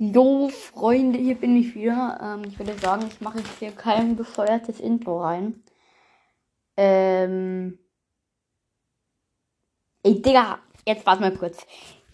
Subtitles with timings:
[0.00, 2.18] Jo, Freunde, hier bin ich wieder.
[2.22, 5.64] Ähm, ich würde sagen, ich mache jetzt hier kein befeuertes Intro rein.
[6.76, 7.80] Ähm.
[10.04, 11.66] Ey, Digga, jetzt warte mal kurz.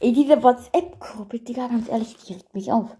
[0.00, 2.96] Ey, diese WhatsApp-Gruppe, Digga, ganz ehrlich, die regt mich auf.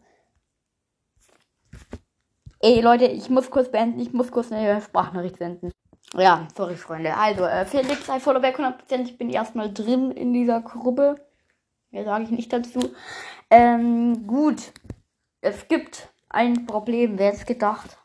[2.59, 4.01] Ey, Leute, ich muss kurz beenden.
[4.01, 5.71] Ich muss kurz eine Sprachnachricht senden.
[6.15, 7.17] Ja, sorry, Freunde.
[7.17, 9.05] Also, äh, Felix, sei Followback 100%.
[9.05, 11.25] Ich bin erstmal drin in dieser Gruppe.
[11.93, 12.81] Mehr sage ich nicht dazu.
[13.55, 14.73] Ähm, gut.
[15.43, 17.19] Es gibt ein Problem.
[17.19, 17.99] Wer hätte gedacht?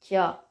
[0.00, 0.42] Tja.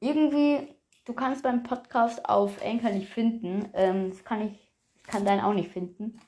[0.00, 3.70] Irgendwie, du kannst beim Podcast auf Anchor nicht finden.
[3.74, 4.72] Ähm, das kann ich,
[5.04, 6.20] kann deinen auch nicht finden.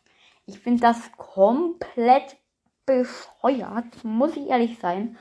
[0.47, 2.37] Ich finde das komplett
[2.87, 5.19] bescheuert, muss ich ehrlich sein.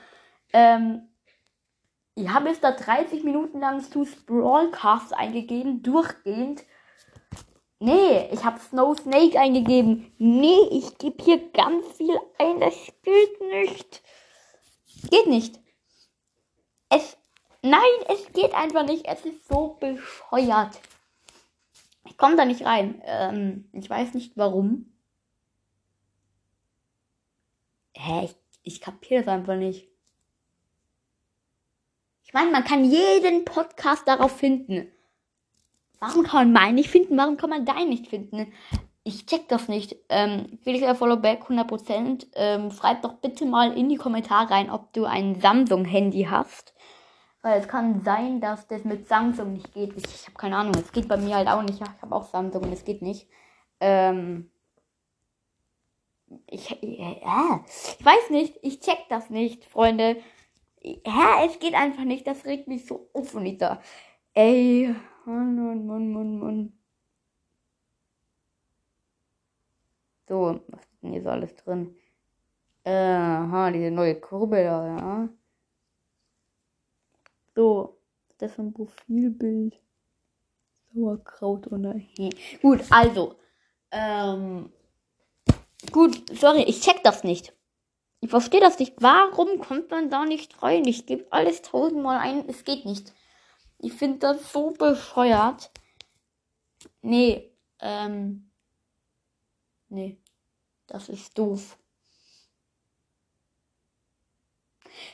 [0.53, 1.09] Ähm,
[2.13, 6.65] ich habe jetzt da 30 Minuten lang Stu's Brawlcast eingegeben, durchgehend.
[7.83, 10.09] Nee, ich habe Snow Snake eingegeben.
[10.17, 12.61] Nee, ich gebe hier ganz viel ein.
[12.61, 12.73] Das
[13.03, 14.01] geht nicht.
[15.11, 15.59] Geht nicht.
[16.87, 17.17] Es.
[17.61, 19.05] Nein, es geht einfach nicht.
[19.05, 20.79] Es ist so bescheuert.
[22.05, 23.01] Ich komme da nicht rein.
[23.03, 24.93] Ähm, ich weiß nicht warum.
[27.97, 28.23] Hä?
[28.23, 29.89] Ich, ich kapiere das einfach nicht.
[32.23, 34.89] Ich meine, man kann jeden Podcast darauf finden.
[36.05, 37.17] Warum kann man meinen nicht finden?
[37.17, 38.51] Warum kann man deinen nicht finden?
[39.05, 39.95] Ich check das nicht.
[40.09, 42.27] Ähm, Felix Followback 100%.
[42.35, 46.73] Ähm, schreib doch bitte mal in die Kommentare rein, ob du ein Samsung-Handy hast.
[47.41, 49.95] Weil es kann sein, dass das mit Samsung nicht geht.
[49.95, 50.73] Ich, ich habe keine Ahnung.
[50.75, 51.81] Es geht bei mir halt auch nicht.
[51.81, 53.29] Ich habe auch Samsung und es geht nicht.
[53.79, 54.51] Ähm,
[56.47, 58.57] ich, äh, ich weiß nicht.
[58.61, 60.17] Ich check das nicht, Freunde.
[60.81, 62.27] Ja, es geht einfach nicht.
[62.27, 63.81] Das regt mich so auf, Anita.
[64.35, 64.95] Ey.
[65.25, 66.73] Mann, Mann, Mann, Mann, Mann.
[70.27, 71.95] So, was ist denn hier so alles drin?
[72.83, 75.29] Äh, aha, diese neue Kurbel da, ja.
[77.55, 77.99] So,
[78.39, 79.79] das ist ein Profilbild.
[80.93, 82.31] Sauerkraut oder hey.
[82.61, 83.35] Gut, also.
[83.91, 84.71] Ähm.
[85.91, 87.53] Gut, sorry, ich check das nicht.
[88.21, 88.95] Ich verstehe das nicht.
[88.99, 90.85] Warum kommt man da nicht rein?
[90.85, 92.47] Ich gebe alles tausendmal ein.
[92.49, 93.13] Es geht nicht.
[93.83, 95.69] Ich finde das so bescheuert.
[97.01, 98.49] Nee, ähm.
[99.89, 100.21] Nee.
[100.87, 101.77] Das ist doof.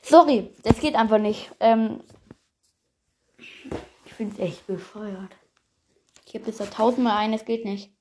[0.03, 1.52] Sorry, das geht einfach nicht.
[1.59, 2.03] Ähm,
[3.40, 5.36] ich finde es echt bescheuert.
[6.28, 7.91] Ich habe jetzt da tausendmal ein, es geht nicht.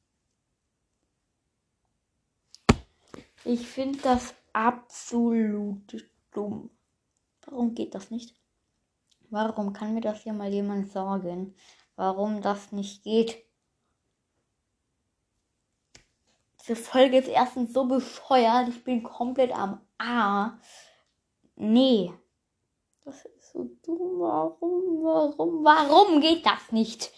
[3.46, 6.68] Ich finde das absolut dumm.
[7.46, 8.37] Warum geht das nicht?
[9.30, 11.54] Warum kann mir das hier mal jemand sagen?
[11.96, 13.44] Warum das nicht geht?
[16.60, 18.68] Diese Folge ist erstens so bescheuert.
[18.68, 20.58] Ich bin komplett am A.
[21.56, 22.12] Nee.
[23.04, 24.20] Das ist so dumm.
[24.20, 27.12] Warum, warum, warum geht das nicht?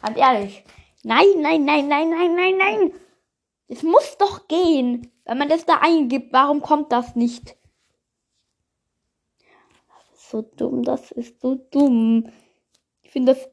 [0.00, 0.64] Ganz ehrlich.
[1.02, 2.92] Nein, nein, nein, nein, nein, nein, nein.
[3.68, 5.12] Es muss doch gehen.
[5.24, 7.56] Wenn man das da eingibt, warum kommt das nicht?
[10.30, 12.30] So dumm, das ist so dumm.
[13.02, 13.48] Ich finde das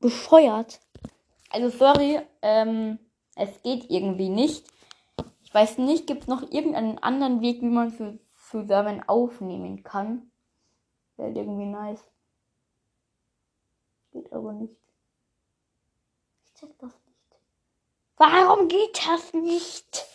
[0.00, 0.80] bescheuert.
[1.50, 2.98] Also sorry, ähm,
[3.36, 4.66] es geht irgendwie nicht.
[5.42, 8.20] Ich weiß nicht, gibt es noch irgendeinen anderen Weg, wie man zu,
[8.50, 10.30] zusammen aufnehmen kann?
[11.16, 12.02] Wäre irgendwie nice.
[14.12, 14.76] Geht aber nicht.
[16.44, 17.40] Ich check das nicht.
[18.16, 20.06] Warum geht das nicht?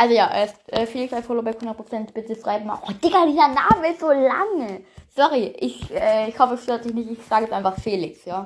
[0.00, 2.14] Also ja, äh, Felix ein Follow bei 100%.
[2.14, 2.78] Bitte schreibt mal.
[2.88, 4.80] Oh, Digga, dieser Name ist so lange.
[5.14, 7.10] Sorry, ich, äh, ich hoffe, es stört dich nicht.
[7.10, 8.44] Ich sage jetzt einfach Felix, ja.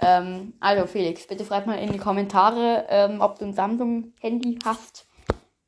[0.00, 5.06] Ähm, also Felix, bitte schreib mal in die Kommentare, ähm, ob du ein Samsung-Handy hast.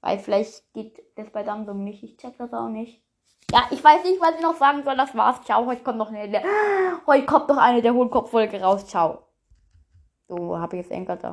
[0.01, 2.03] Weil vielleicht geht das bei Samsung nicht.
[2.03, 3.01] Ich check das auch nicht.
[3.53, 4.97] Ja, ich weiß nicht, was ich noch sagen soll.
[4.97, 5.41] Das war's.
[5.45, 5.65] Ciao.
[5.65, 6.43] Heute kommt noch eine,
[7.07, 8.85] heute kommt noch eine der Hohlkopf-Folge raus.
[8.89, 9.29] Ciao.
[10.27, 11.23] So habe ich jetzt Enker da.